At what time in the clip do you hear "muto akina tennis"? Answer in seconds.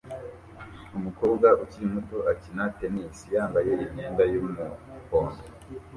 1.95-3.17